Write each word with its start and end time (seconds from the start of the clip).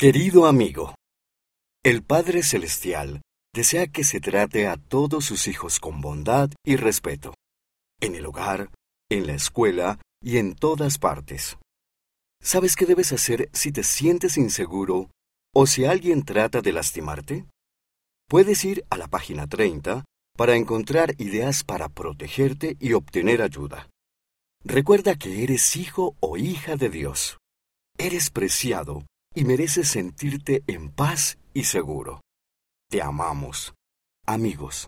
Querido 0.00 0.46
amigo, 0.46 0.94
el 1.84 2.04
Padre 2.04 2.44
Celestial 2.44 3.20
desea 3.52 3.88
que 3.88 4.04
se 4.04 4.20
trate 4.20 4.68
a 4.68 4.76
todos 4.76 5.24
sus 5.24 5.48
hijos 5.48 5.80
con 5.80 6.00
bondad 6.00 6.50
y 6.64 6.76
respeto, 6.76 7.34
en 8.00 8.14
el 8.14 8.24
hogar, 8.26 8.70
en 9.10 9.26
la 9.26 9.34
escuela 9.34 10.00
y 10.22 10.36
en 10.36 10.54
todas 10.54 10.98
partes. 10.98 11.56
¿Sabes 12.40 12.76
qué 12.76 12.86
debes 12.86 13.10
hacer 13.10 13.50
si 13.52 13.72
te 13.72 13.82
sientes 13.82 14.36
inseguro 14.36 15.10
o 15.52 15.66
si 15.66 15.84
alguien 15.84 16.24
trata 16.24 16.60
de 16.60 16.70
lastimarte? 16.70 17.46
Puedes 18.28 18.64
ir 18.64 18.84
a 18.90 18.98
la 18.98 19.08
página 19.08 19.48
30 19.48 20.04
para 20.36 20.54
encontrar 20.54 21.20
ideas 21.20 21.64
para 21.64 21.88
protegerte 21.88 22.76
y 22.78 22.92
obtener 22.92 23.42
ayuda. 23.42 23.90
Recuerda 24.62 25.16
que 25.16 25.42
eres 25.42 25.74
hijo 25.74 26.14
o 26.20 26.36
hija 26.36 26.76
de 26.76 26.88
Dios. 26.88 27.38
Eres 27.98 28.30
preciado 28.30 29.02
y 29.34 29.44
mereces 29.44 29.88
sentirte 29.88 30.62
en 30.66 30.90
paz 30.90 31.38
y 31.54 31.64
seguro. 31.64 32.20
Te 32.90 33.02
amamos. 33.02 33.74
Amigos. 34.26 34.86